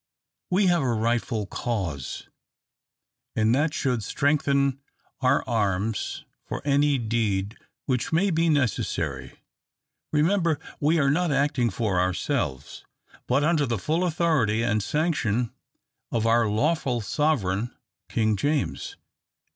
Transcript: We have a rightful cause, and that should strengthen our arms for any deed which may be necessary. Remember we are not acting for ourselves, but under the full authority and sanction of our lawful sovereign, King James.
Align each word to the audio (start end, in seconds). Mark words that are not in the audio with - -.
We 0.49 0.65
have 0.65 0.81
a 0.81 0.93
rightful 0.93 1.45
cause, 1.45 2.27
and 3.35 3.53
that 3.53 3.71
should 3.71 4.01
strengthen 4.01 4.81
our 5.19 5.47
arms 5.47 6.25
for 6.43 6.59
any 6.65 6.97
deed 6.97 7.55
which 7.85 8.11
may 8.11 8.31
be 8.31 8.49
necessary. 8.49 9.43
Remember 10.11 10.57
we 10.79 10.97
are 10.97 11.11
not 11.11 11.29
acting 11.31 11.69
for 11.69 11.99
ourselves, 11.99 12.83
but 13.27 13.43
under 13.43 13.67
the 13.67 13.77
full 13.77 14.03
authority 14.03 14.63
and 14.63 14.81
sanction 14.81 15.53
of 16.11 16.25
our 16.25 16.49
lawful 16.49 17.01
sovereign, 17.01 17.71
King 18.09 18.35
James. 18.35 18.95